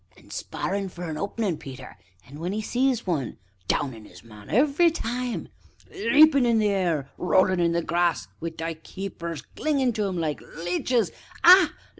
[0.17, 1.95] And sparrin' for an openin', Peter,
[2.25, 5.47] and when 'e sees one downin' 'is man every time
[5.91, 6.13] ANCIENT.
[6.15, 10.41] Leapin' in the air, rollin' in the grass, wi' they keepers clingin' to 'im like
[10.55, 11.11] leeches
[11.43, 11.71] ah!